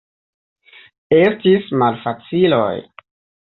[1.17, 2.69] Estis malfaciloj.